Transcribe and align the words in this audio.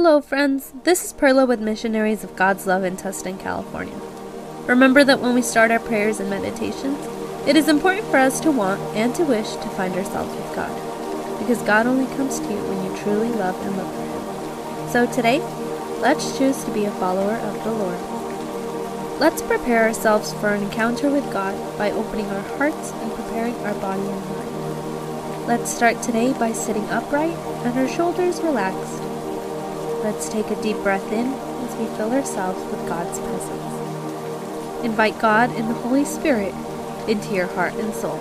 Hello, 0.00 0.20
friends. 0.20 0.72
This 0.84 1.04
is 1.04 1.12
Perla 1.12 1.44
with 1.44 1.58
Missionaries 1.58 2.22
of 2.22 2.36
God's 2.36 2.68
Love 2.68 2.84
in 2.84 2.96
Tustin, 2.96 3.36
California. 3.36 3.98
Remember 4.68 5.02
that 5.02 5.18
when 5.18 5.34
we 5.34 5.42
start 5.42 5.72
our 5.72 5.80
prayers 5.80 6.20
and 6.20 6.30
meditations, 6.30 7.04
it 7.48 7.56
is 7.56 7.66
important 7.66 8.06
for 8.06 8.18
us 8.18 8.38
to 8.42 8.52
want 8.52 8.80
and 8.94 9.12
to 9.16 9.24
wish 9.24 9.50
to 9.56 9.68
find 9.70 9.92
ourselves 9.96 10.32
with 10.36 10.54
God, 10.54 10.70
because 11.40 11.60
God 11.62 11.88
only 11.88 12.06
comes 12.14 12.38
to 12.38 12.44
you 12.44 12.60
when 12.62 12.84
you 12.84 12.96
truly 12.98 13.28
love 13.30 13.60
and 13.66 13.76
look 13.76 13.90
for 13.92 14.06
Him. 14.06 14.88
So 14.92 15.12
today, 15.12 15.40
let's 16.00 16.38
choose 16.38 16.62
to 16.62 16.70
be 16.70 16.84
a 16.84 16.92
follower 16.92 17.34
of 17.34 17.64
the 17.64 17.72
Lord. 17.72 17.98
Let's 19.18 19.42
prepare 19.42 19.82
ourselves 19.82 20.32
for 20.34 20.50
an 20.50 20.62
encounter 20.62 21.10
with 21.10 21.28
God 21.32 21.56
by 21.76 21.90
opening 21.90 22.26
our 22.26 22.56
hearts 22.56 22.92
and 22.92 23.12
preparing 23.14 23.56
our 23.66 23.74
body 23.80 24.02
and 24.02 24.24
mind. 24.30 25.46
Let's 25.48 25.74
start 25.74 26.00
today 26.02 26.34
by 26.34 26.52
sitting 26.52 26.88
upright 26.88 27.36
and 27.66 27.76
our 27.76 27.88
shoulders 27.88 28.40
relaxed. 28.40 29.02
Let's 30.02 30.28
take 30.28 30.48
a 30.50 30.62
deep 30.62 30.76
breath 30.76 31.12
in 31.12 31.26
as 31.26 31.76
we 31.76 31.86
fill 31.96 32.12
ourselves 32.12 32.62
with 32.70 32.88
God's 32.88 33.18
presence. 33.18 34.84
Invite 34.84 35.18
God 35.18 35.50
and 35.50 35.68
the 35.68 35.74
Holy 35.74 36.04
Spirit 36.04 36.54
into 37.08 37.34
your 37.34 37.48
heart 37.48 37.74
and 37.74 37.92
soul. 37.92 38.16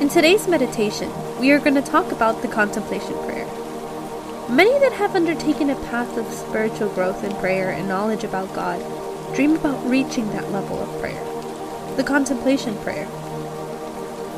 In 0.00 0.08
today's 0.08 0.48
meditation, 0.48 1.08
we 1.38 1.52
are 1.52 1.60
going 1.60 1.76
to 1.76 1.82
talk 1.82 2.10
about 2.10 2.42
the 2.42 2.48
contemplation 2.48 3.14
prayer. 3.24 3.46
Many 4.50 4.76
that 4.80 4.92
have 4.94 5.14
undertaken 5.14 5.70
a 5.70 5.76
path 5.86 6.16
of 6.16 6.26
spiritual 6.32 6.88
growth 6.88 7.22
in 7.22 7.32
prayer 7.36 7.70
and 7.70 7.86
knowledge 7.86 8.24
about 8.24 8.52
God 8.54 8.80
dream 9.36 9.54
about 9.54 9.88
reaching 9.88 10.28
that 10.30 10.50
level 10.50 10.82
of 10.82 11.00
prayer. 11.00 11.24
The 11.94 12.02
contemplation 12.02 12.76
prayer. 12.78 13.06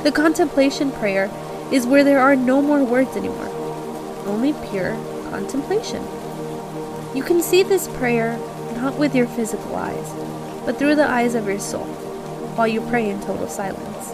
The 0.02 0.12
contemplation 0.12 0.92
prayer 0.92 1.30
is 1.72 1.86
where 1.86 2.04
there 2.04 2.20
are 2.20 2.36
no 2.36 2.60
more 2.60 2.84
words 2.84 3.16
anymore, 3.16 3.48
only 4.26 4.52
pure 4.70 4.94
contemplation. 5.36 6.02
You 7.14 7.22
can 7.22 7.42
see 7.42 7.62
this 7.62 7.88
prayer 7.98 8.38
not 8.76 8.98
with 8.98 9.14
your 9.14 9.26
physical 9.26 9.76
eyes, 9.76 10.10
but 10.64 10.78
through 10.78 10.94
the 10.94 11.08
eyes 11.08 11.34
of 11.34 11.46
your 11.46 11.58
soul, 11.58 11.84
while 12.56 12.66
you 12.66 12.80
pray 12.80 13.10
in 13.10 13.20
total 13.20 13.46
silence. 13.46 14.08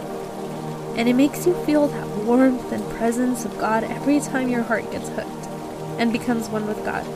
And 0.96 1.08
it 1.08 1.14
makes 1.14 1.46
you 1.46 1.54
feel 1.64 1.86
that 1.86 2.08
warmth 2.26 2.72
and 2.72 2.96
presence 2.98 3.44
of 3.44 3.56
God 3.56 3.84
every 3.84 4.18
time 4.18 4.48
your 4.48 4.64
heart 4.64 4.90
gets 4.90 5.10
hooked 5.10 5.46
and 6.00 6.12
becomes 6.12 6.48
one 6.48 6.66
with 6.66 6.84
God. 6.84 7.06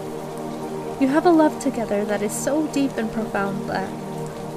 You 1.01 1.09
have 1.09 1.27
a 1.27 1.31
love 1.31 1.59
together 1.61 2.05
that 2.05 2.23
is 2.23 2.33
so 2.33 2.69
deep 2.69 2.97
and 2.97 3.13
profound 3.13 3.69
that 3.69 3.91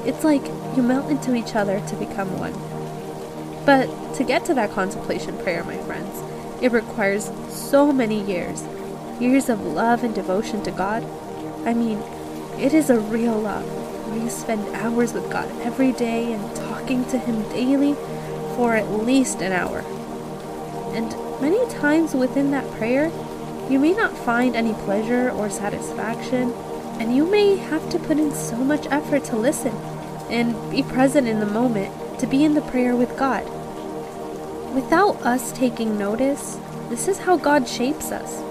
it's 0.07 0.23
like 0.23 0.45
you 0.75 0.83
melt 0.83 1.09
into 1.09 1.33
each 1.33 1.55
other 1.55 1.79
to 1.87 1.95
become 1.95 2.29
one. 2.37 2.53
But 3.65 3.87
to 4.15 4.23
get 4.23 4.45
to 4.45 4.53
that 4.53 4.71
contemplation 4.71 5.35
prayer, 5.39 5.63
my 5.63 5.77
friends, 5.79 6.15
it 6.61 6.71
requires 6.71 7.31
so 7.49 7.91
many 7.91 8.23
years 8.23 8.63
years 9.19 9.49
of 9.49 9.65
love 9.65 10.03
and 10.03 10.15
devotion 10.15 10.63
to 10.63 10.71
God. 10.71 11.03
I 11.65 11.73
mean, 11.73 11.99
it 12.57 12.73
is 12.73 12.89
a 12.89 12.99
real 12.99 13.37
love 13.37 13.65
where 14.07 14.19
you 14.19 14.29
spend 14.29 14.75
hours 14.75 15.13
with 15.13 15.29
God 15.29 15.49
every 15.61 15.91
day 15.91 16.33
and 16.33 16.55
talking 16.55 17.05
to 17.05 17.17
Him 17.17 17.47
daily 17.49 17.93
for 18.55 18.75
at 18.75 18.89
least 18.89 19.41
an 19.41 19.51
hour. 19.51 19.79
And 20.95 21.09
many 21.41 21.67
times 21.69 22.13
within 22.13 22.51
that 22.51 22.69
prayer, 22.71 23.11
you 23.69 23.77
may 23.77 23.93
not 23.93 24.17
find 24.17 24.55
any 24.55 24.73
pleasure 24.73 25.29
or 25.31 25.49
satisfaction, 25.49 26.51
and 26.99 27.15
you 27.15 27.29
may 27.29 27.55
have 27.55 27.87
to 27.91 27.99
put 27.99 28.17
in 28.17 28.33
so 28.33 28.57
much 28.57 28.87
effort 28.89 29.23
to 29.25 29.35
listen 29.35 29.75
and 30.29 30.55
be 30.71 30.81
present 30.83 31.27
in 31.27 31.39
the 31.39 31.45
moment 31.45 32.19
to 32.19 32.27
be 32.27 32.43
in 32.43 32.53
the 32.53 32.61
prayer 32.61 32.95
with 32.95 33.17
God. 33.17 33.43
Without 34.73 35.15
us 35.21 35.51
taking 35.51 35.97
notice, 35.97 36.57
this 36.89 37.07
is 37.07 37.19
how 37.19 37.37
God 37.37 37.67
shapes 37.67 38.11
us 38.11 38.41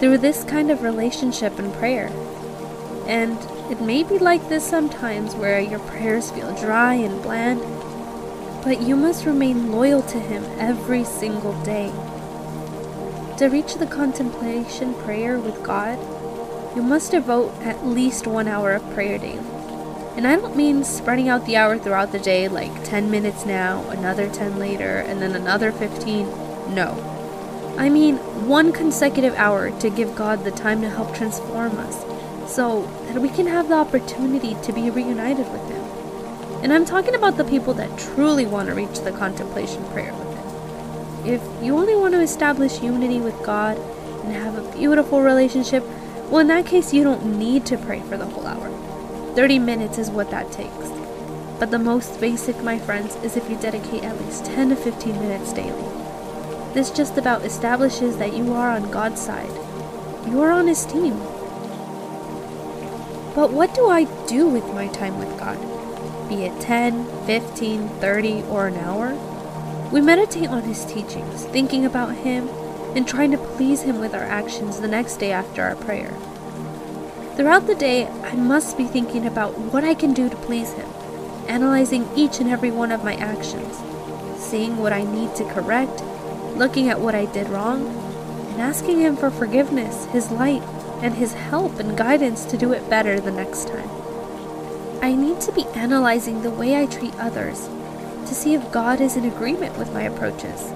through 0.00 0.18
this 0.18 0.42
kind 0.44 0.70
of 0.70 0.82
relationship 0.82 1.58
and 1.58 1.72
prayer. 1.74 2.08
And 3.06 3.38
it 3.70 3.80
may 3.80 4.02
be 4.02 4.18
like 4.18 4.48
this 4.48 4.66
sometimes 4.66 5.36
where 5.36 5.60
your 5.60 5.78
prayers 5.80 6.30
feel 6.30 6.56
dry 6.56 6.94
and 6.94 7.22
bland, 7.22 7.60
but 8.64 8.80
you 8.80 8.96
must 8.96 9.26
remain 9.26 9.70
loyal 9.70 10.02
to 10.02 10.18
Him 10.18 10.42
every 10.58 11.04
single 11.04 11.52
day. 11.62 11.92
To 13.36 13.48
reach 13.48 13.74
the 13.74 13.86
contemplation 13.86 14.94
prayer 14.94 15.38
with 15.38 15.62
God, 15.62 15.98
you 16.74 16.82
must 16.82 17.10
devote 17.10 17.52
at 17.62 17.86
least 17.86 18.26
one 18.26 18.48
hour 18.48 18.72
of 18.72 18.94
prayer 18.94 19.18
daily. 19.18 19.38
And 20.16 20.26
I 20.26 20.36
don't 20.36 20.56
mean 20.56 20.82
spreading 20.84 21.28
out 21.28 21.46
the 21.46 21.56
hour 21.56 21.78
throughout 21.78 22.12
the 22.12 22.18
day 22.18 22.48
like 22.48 22.84
10 22.84 23.10
minutes 23.10 23.46
now, 23.46 23.88
another 23.90 24.28
10 24.28 24.58
later, 24.58 24.98
and 24.98 25.20
then 25.20 25.34
another 25.34 25.72
15. 25.72 26.26
No. 26.74 27.19
I 27.80 27.88
mean, 27.88 28.16
one 28.46 28.72
consecutive 28.72 29.34
hour 29.36 29.70
to 29.80 29.88
give 29.88 30.14
God 30.14 30.44
the 30.44 30.50
time 30.50 30.82
to 30.82 30.90
help 30.90 31.16
transform 31.16 31.78
us 31.78 32.04
so 32.46 32.82
that 33.06 33.22
we 33.22 33.30
can 33.30 33.46
have 33.46 33.70
the 33.70 33.76
opportunity 33.76 34.54
to 34.64 34.72
be 34.74 34.90
reunited 34.90 35.50
with 35.50 35.66
Him. 35.70 35.82
And 36.62 36.74
I'm 36.74 36.84
talking 36.84 37.14
about 37.14 37.38
the 37.38 37.44
people 37.44 37.72
that 37.72 37.98
truly 37.98 38.44
want 38.44 38.68
to 38.68 38.74
reach 38.74 39.00
the 39.00 39.12
contemplation 39.12 39.82
prayer 39.92 40.12
with 40.12 41.24
Him. 41.24 41.34
If 41.34 41.64
you 41.64 41.74
only 41.74 41.96
want 41.96 42.12
to 42.12 42.20
establish 42.20 42.82
unity 42.82 43.18
with 43.18 43.42
God 43.46 43.78
and 43.78 44.34
have 44.34 44.58
a 44.58 44.76
beautiful 44.76 45.22
relationship, 45.22 45.82
well, 46.28 46.40
in 46.40 46.48
that 46.48 46.66
case, 46.66 46.92
you 46.92 47.02
don't 47.02 47.38
need 47.38 47.64
to 47.64 47.78
pray 47.78 48.02
for 48.02 48.18
the 48.18 48.26
whole 48.26 48.46
hour. 48.46 48.68
30 49.34 49.58
minutes 49.58 49.96
is 49.96 50.10
what 50.10 50.30
that 50.32 50.52
takes. 50.52 50.90
But 51.58 51.70
the 51.70 51.78
most 51.78 52.20
basic, 52.20 52.62
my 52.62 52.78
friends, 52.78 53.16
is 53.24 53.38
if 53.38 53.48
you 53.48 53.56
dedicate 53.56 54.04
at 54.04 54.20
least 54.20 54.44
10 54.44 54.68
to 54.68 54.76
15 54.76 55.18
minutes 55.18 55.54
daily. 55.54 55.99
This 56.72 56.90
just 56.90 57.18
about 57.18 57.44
establishes 57.44 58.16
that 58.18 58.36
you 58.36 58.52
are 58.52 58.70
on 58.70 58.92
God's 58.92 59.20
side. 59.20 59.50
You 60.26 60.40
are 60.42 60.52
on 60.52 60.68
His 60.68 60.86
team. 60.86 61.18
But 63.34 63.52
what 63.52 63.74
do 63.74 63.88
I 63.88 64.04
do 64.28 64.46
with 64.46 64.64
my 64.72 64.86
time 64.88 65.18
with 65.18 65.36
God? 65.36 65.58
Be 66.28 66.44
it 66.44 66.60
10, 66.60 67.26
15, 67.26 67.88
30, 67.88 68.42
or 68.42 68.68
an 68.68 68.76
hour? 68.76 69.14
We 69.90 70.00
meditate 70.00 70.48
on 70.48 70.62
His 70.62 70.84
teachings, 70.84 71.44
thinking 71.46 71.84
about 71.84 72.14
Him, 72.14 72.48
and 72.94 73.06
trying 73.06 73.32
to 73.32 73.38
please 73.38 73.82
Him 73.82 73.98
with 73.98 74.14
our 74.14 74.22
actions 74.22 74.78
the 74.78 74.86
next 74.86 75.16
day 75.16 75.32
after 75.32 75.62
our 75.62 75.74
prayer. 75.74 76.16
Throughout 77.34 77.66
the 77.66 77.74
day, 77.74 78.06
I 78.06 78.36
must 78.36 78.76
be 78.76 78.84
thinking 78.84 79.26
about 79.26 79.58
what 79.58 79.82
I 79.82 79.94
can 79.94 80.12
do 80.12 80.28
to 80.28 80.36
please 80.36 80.72
Him, 80.74 80.88
analyzing 81.48 82.08
each 82.14 82.38
and 82.38 82.48
every 82.48 82.70
one 82.70 82.92
of 82.92 83.02
my 83.02 83.14
actions, 83.16 83.76
seeing 84.40 84.76
what 84.76 84.92
I 84.92 85.02
need 85.02 85.34
to 85.34 85.44
correct, 85.52 86.02
looking 86.56 86.88
at 86.88 87.00
what 87.00 87.14
I 87.14 87.26
did 87.26 87.48
wrong, 87.48 87.86
and 88.50 88.60
asking 88.60 89.00
Him 89.00 89.16
for 89.16 89.30
forgiveness, 89.30 90.06
His 90.06 90.30
light, 90.30 90.62
and 91.02 91.14
His 91.14 91.32
help 91.32 91.78
and 91.78 91.96
guidance 91.96 92.44
to 92.46 92.58
do 92.58 92.72
it 92.72 92.90
better 92.90 93.20
the 93.20 93.30
next 93.30 93.68
time. 93.68 93.90
I 95.02 95.14
need 95.14 95.40
to 95.42 95.52
be 95.52 95.64
analyzing 95.74 96.42
the 96.42 96.50
way 96.50 96.76
I 96.76 96.86
treat 96.86 97.14
others 97.16 97.68
to 98.26 98.34
see 98.34 98.54
if 98.54 98.70
God 98.70 99.00
is 99.00 99.16
in 99.16 99.24
agreement 99.24 99.78
with 99.78 99.92
my 99.94 100.02
approaches. 100.02 100.70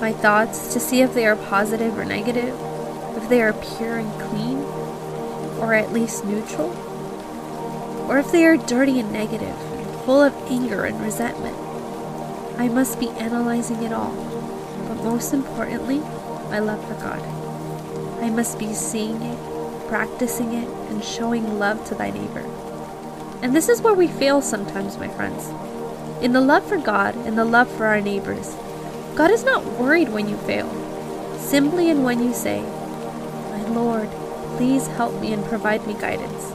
My 0.00 0.12
thoughts 0.12 0.72
to 0.72 0.80
see 0.80 1.00
if 1.00 1.14
they 1.14 1.26
are 1.26 1.36
positive 1.36 1.96
or 1.96 2.04
negative, 2.04 2.54
if 3.16 3.28
they 3.28 3.42
are 3.42 3.52
pure 3.52 3.98
and 3.98 4.20
clean, 4.20 4.58
or 5.58 5.74
at 5.74 5.92
least 5.92 6.24
neutral, 6.24 6.70
or 8.08 8.18
if 8.18 8.32
they 8.32 8.44
are 8.44 8.56
dirty 8.56 9.00
and 9.00 9.12
negative, 9.12 9.56
full 10.04 10.22
of 10.22 10.34
anger 10.50 10.84
and 10.84 11.00
resentment. 11.00 11.56
I 12.58 12.66
must 12.66 12.98
be 12.98 13.08
analyzing 13.10 13.84
it 13.84 13.92
all, 13.92 14.12
but 14.88 15.04
most 15.04 15.32
importantly, 15.32 16.00
my 16.50 16.58
love 16.58 16.84
for 16.88 16.94
God. 16.94 17.22
I 18.20 18.30
must 18.30 18.58
be 18.58 18.74
seeing 18.74 19.22
it, 19.22 19.88
practicing 19.88 20.54
it, 20.54 20.68
and 20.90 21.04
showing 21.04 21.60
love 21.60 21.84
to 21.86 21.94
thy 21.94 22.10
neighbor. 22.10 22.44
And 23.42 23.54
this 23.54 23.68
is 23.68 23.80
where 23.80 23.94
we 23.94 24.08
fail 24.08 24.42
sometimes, 24.42 24.98
my 24.98 25.06
friends. 25.06 25.48
In 26.20 26.32
the 26.32 26.40
love 26.40 26.66
for 26.66 26.78
God 26.78 27.14
and 27.14 27.38
the 27.38 27.44
love 27.44 27.70
for 27.70 27.86
our 27.86 28.00
neighbors, 28.00 28.56
God 29.14 29.30
is 29.30 29.44
not 29.44 29.64
worried 29.78 30.08
when 30.08 30.28
you 30.28 30.36
fail, 30.38 30.68
simply 31.38 31.90
in 31.90 32.02
when 32.02 32.20
you 32.20 32.34
say, 32.34 32.62
My 33.52 33.62
Lord, 33.68 34.10
please 34.56 34.88
help 34.88 35.20
me 35.20 35.32
and 35.32 35.44
provide 35.44 35.86
me 35.86 35.94
guidance. 35.94 36.50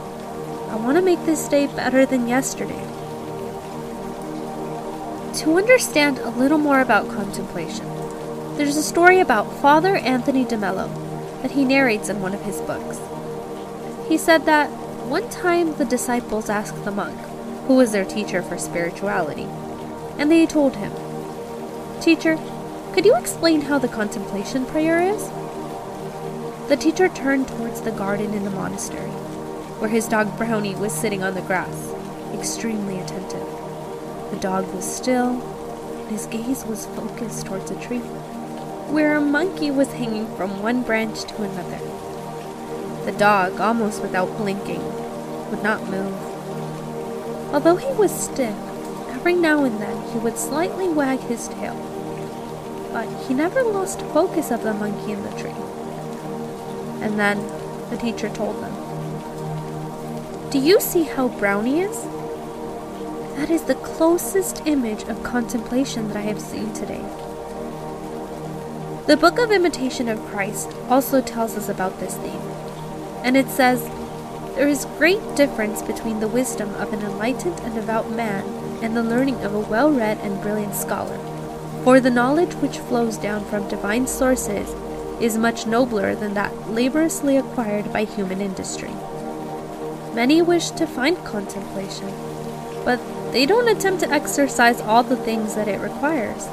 I 0.68 0.76
want 0.76 0.98
to 0.98 1.02
make 1.02 1.24
this 1.24 1.48
day 1.48 1.66
better 1.66 2.04
than 2.04 2.28
yesterday. 2.28 2.93
To 5.38 5.58
understand 5.58 6.18
a 6.18 6.30
little 6.30 6.58
more 6.58 6.80
about 6.80 7.08
contemplation, 7.08 7.86
there's 8.56 8.76
a 8.76 8.84
story 8.84 9.18
about 9.18 9.52
Father 9.60 9.96
Anthony 9.96 10.44
de 10.44 10.56
Mello 10.56 10.86
that 11.42 11.50
he 11.50 11.64
narrates 11.64 12.08
in 12.08 12.20
one 12.20 12.34
of 12.34 12.42
his 12.42 12.60
books. 12.60 13.00
He 14.08 14.16
said 14.16 14.46
that 14.46 14.70
one 15.08 15.28
time 15.30 15.74
the 15.74 15.84
disciples 15.84 16.48
asked 16.48 16.84
the 16.84 16.92
monk, 16.92 17.18
who 17.66 17.74
was 17.74 17.90
their 17.90 18.04
teacher 18.04 18.42
for 18.42 18.56
spirituality, 18.56 19.48
and 20.18 20.30
they 20.30 20.46
told 20.46 20.76
him, 20.76 20.92
Teacher, 22.00 22.38
could 22.92 23.04
you 23.04 23.16
explain 23.16 23.62
how 23.62 23.80
the 23.80 23.88
contemplation 23.88 24.64
prayer 24.64 25.02
is? 25.02 25.28
The 26.68 26.76
teacher 26.78 27.08
turned 27.08 27.48
towards 27.48 27.80
the 27.80 27.90
garden 27.90 28.34
in 28.34 28.44
the 28.44 28.50
monastery, 28.50 29.10
where 29.80 29.90
his 29.90 30.06
dog 30.06 30.38
Brownie 30.38 30.76
was 30.76 30.92
sitting 30.92 31.24
on 31.24 31.34
the 31.34 31.42
grass, 31.42 31.92
extremely 32.32 33.00
attentive. 33.00 33.63
The 34.34 34.40
dog 34.40 34.74
was 34.74 34.84
still, 34.84 35.30
and 35.30 36.10
his 36.10 36.26
gaze 36.26 36.64
was 36.66 36.86
focused 36.86 37.46
towards 37.46 37.70
a 37.70 37.80
tree. 37.80 38.00
where 38.90 39.14
a 39.14 39.20
monkey 39.20 39.70
was 39.70 39.92
hanging 39.92 40.26
from 40.36 40.60
one 40.60 40.82
branch 40.82 41.22
to 41.22 41.36
another. 41.42 41.78
The 43.04 43.16
dog, 43.16 43.60
almost 43.60 44.02
without 44.02 44.36
blinking, 44.36 44.82
would 45.50 45.62
not 45.62 45.88
move. 45.88 46.12
Although 47.54 47.76
he 47.76 47.92
was 47.92 48.10
stiff, 48.10 48.56
every 49.10 49.34
now 49.34 49.62
and 49.62 49.80
then 49.80 50.02
he 50.12 50.18
would 50.18 50.36
slightly 50.36 50.88
wag 50.88 51.20
his 51.20 51.46
tail. 51.46 51.76
But 52.92 53.06
he 53.28 53.34
never 53.34 53.62
lost 53.62 54.02
focus 54.02 54.50
of 54.50 54.64
the 54.64 54.74
monkey 54.74 55.12
in 55.12 55.22
the 55.22 55.30
tree. 55.40 55.54
And 57.00 57.20
then 57.20 57.38
the 57.88 57.96
teacher 57.96 58.28
told 58.30 58.60
them, 58.60 60.50
Do 60.50 60.58
you 60.58 60.80
see 60.80 61.04
how 61.04 61.28
Brownie 61.28 61.82
is? 61.82 62.13
That 63.36 63.50
is 63.50 63.62
the 63.62 63.74
closest 63.74 64.62
image 64.64 65.02
of 65.04 65.22
contemplation 65.22 66.08
that 66.08 66.16
I 66.16 66.22
have 66.22 66.40
seen 66.40 66.72
today. 66.72 67.04
The 69.06 69.18
book 69.18 69.38
of 69.38 69.50
Imitation 69.50 70.08
of 70.08 70.24
Christ 70.26 70.70
also 70.88 71.20
tells 71.20 71.56
us 71.56 71.68
about 71.68 71.98
this 72.00 72.16
theme, 72.16 72.40
and 73.22 73.36
it 73.36 73.48
says, 73.48 73.82
There 74.54 74.68
is 74.68 74.86
great 74.98 75.20
difference 75.34 75.82
between 75.82 76.20
the 76.20 76.28
wisdom 76.28 76.72
of 76.76 76.92
an 76.92 77.02
enlightened 77.02 77.58
and 77.60 77.74
devout 77.74 78.10
man 78.10 78.44
and 78.82 78.96
the 78.96 79.02
learning 79.02 79.44
of 79.44 79.52
a 79.52 79.60
well 79.60 79.90
read 79.90 80.18
and 80.18 80.40
brilliant 80.40 80.74
scholar. 80.74 81.18
For 81.82 82.00
the 82.00 82.10
knowledge 82.10 82.54
which 82.54 82.78
flows 82.78 83.18
down 83.18 83.44
from 83.44 83.68
divine 83.68 84.06
sources 84.06 84.70
is 85.20 85.36
much 85.36 85.66
nobler 85.66 86.14
than 86.14 86.34
that 86.34 86.70
laboriously 86.70 87.36
acquired 87.36 87.92
by 87.92 88.04
human 88.04 88.40
industry. 88.40 88.92
Many 90.14 90.40
wish 90.40 90.70
to 90.70 90.86
find 90.86 91.16
contemplation, 91.24 92.08
but 92.84 93.00
they 93.34 93.46
don't 93.46 93.66
attempt 93.66 93.98
to 93.98 94.10
exercise 94.10 94.80
all 94.80 95.02
the 95.02 95.16
things 95.16 95.56
that 95.56 95.66
it 95.66 95.80
requires. 95.80 96.46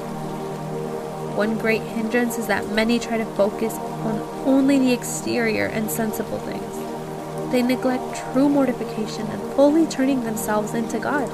One 1.38 1.60
great 1.60 1.84
hindrance 1.84 2.40
is 2.40 2.48
that 2.48 2.72
many 2.72 2.98
try 2.98 3.20
to 3.20 3.26
focus 3.36 3.76
on 3.76 4.20
only 4.48 4.80
the 4.80 4.92
exterior 4.92 5.68
and 5.68 5.92
sensible 5.92 6.40
things. 6.40 7.52
They 7.52 7.62
neglect 7.62 8.24
true 8.34 8.50
mortification 8.50 9.28
and 9.28 9.54
fully 9.54 9.86
turning 9.86 10.24
themselves 10.24 10.74
into 10.74 10.98
God. 10.98 11.30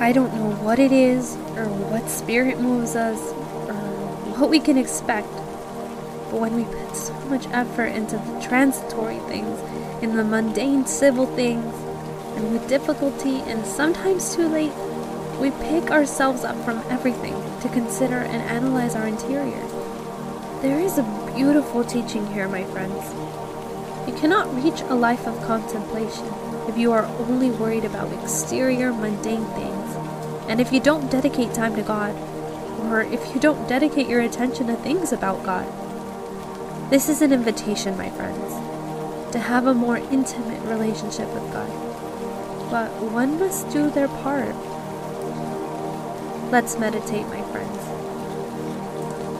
I 0.00 0.10
don't 0.10 0.34
know 0.34 0.50
what 0.64 0.80
it 0.80 0.90
is, 0.90 1.36
or 1.54 1.66
what 1.66 2.10
spirit 2.10 2.58
moves 2.58 2.96
us, 2.96 3.20
or 3.68 3.74
what 4.40 4.50
we 4.50 4.58
can 4.58 4.76
expect, 4.76 5.28
but 5.28 6.40
when 6.40 6.56
we 6.56 6.64
put 6.64 6.96
so 6.96 7.14
much 7.30 7.46
effort 7.52 7.86
into 7.86 8.16
the 8.16 8.40
transitory 8.40 9.20
things, 9.28 9.60
in 10.02 10.16
the 10.16 10.24
mundane 10.24 10.86
civil 10.86 11.26
things, 11.26 11.72
and 12.36 12.52
with 12.52 12.68
difficulty 12.68 13.40
and 13.42 13.64
sometimes 13.64 14.34
too 14.34 14.48
late, 14.48 14.72
we 15.38 15.50
pick 15.50 15.90
ourselves 15.90 16.44
up 16.44 16.56
from 16.64 16.78
everything 16.90 17.34
to 17.60 17.68
consider 17.68 18.18
and 18.18 18.42
analyze 18.42 18.94
our 18.94 19.06
interior. 19.06 19.66
There 20.62 20.80
is 20.80 20.98
a 20.98 21.32
beautiful 21.34 21.84
teaching 21.84 22.26
here, 22.32 22.48
my 22.48 22.64
friends. 22.64 23.12
You 24.08 24.14
cannot 24.18 24.52
reach 24.54 24.80
a 24.82 24.94
life 24.94 25.26
of 25.26 25.40
contemplation 25.42 26.26
if 26.68 26.78
you 26.78 26.92
are 26.92 27.04
only 27.04 27.50
worried 27.50 27.84
about 27.84 28.12
exterior, 28.22 28.92
mundane 28.92 29.44
things, 29.46 29.96
and 30.48 30.60
if 30.60 30.72
you 30.72 30.80
don't 30.80 31.10
dedicate 31.10 31.52
time 31.52 31.76
to 31.76 31.82
God, 31.82 32.14
or 32.84 33.02
if 33.02 33.34
you 33.34 33.40
don't 33.40 33.68
dedicate 33.68 34.08
your 34.08 34.20
attention 34.20 34.66
to 34.66 34.76
things 34.76 35.12
about 35.12 35.44
God. 35.44 35.66
This 36.90 37.08
is 37.08 37.22
an 37.22 37.32
invitation, 37.32 37.96
my 37.96 38.10
friends, 38.10 39.32
to 39.32 39.38
have 39.38 39.66
a 39.66 39.74
more 39.74 39.96
intimate 39.96 40.62
relationship 40.62 41.28
with 41.32 41.52
God 41.52 41.83
but 42.70 42.90
one 43.00 43.38
must 43.38 43.70
do 43.70 43.90
their 43.90 44.08
part. 44.08 44.54
Let's 46.50 46.78
meditate, 46.78 47.26
my 47.26 47.42
friends. 47.50 48.04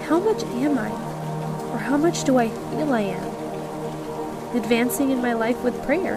How 0.09 0.21
much 0.21 0.43
am 0.45 0.79
I? 0.79 0.91
Or 1.73 1.79
how 1.79 1.97
much 1.97 2.25
do 2.25 2.39
I 2.39 2.49
feel 2.49 2.93
I 2.93 3.01
am? 3.01 4.57
Advancing 4.57 5.11
in 5.11 5.23
my 5.23 5.33
life 5.33 5.63
with 5.63 5.83
prayer. 5.85 6.17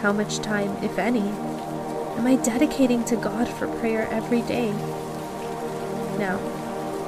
How 0.00 0.12
much 0.12 0.38
time, 0.38 0.76
if 0.82 0.98
any, 0.98 1.20
am 1.20 2.26
I 2.26 2.36
dedicating 2.36 3.04
to 3.06 3.16
God 3.16 3.48
for 3.48 3.68
prayer 3.78 4.08
every 4.10 4.42
day? 4.42 4.72
Now, 6.18 6.38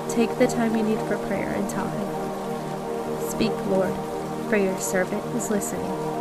take 0.08 0.38
the 0.38 0.46
time 0.46 0.76
you 0.76 0.82
need 0.82 1.00
for 1.00 1.18
prayer 1.26 1.50
and 1.50 1.68
tell 1.68 1.88
Him. 1.88 3.30
Speak, 3.30 3.52
Lord, 3.66 3.94
for 4.48 4.56
your 4.56 4.78
servant 4.78 5.24
is 5.34 5.50
listening. 5.50 6.13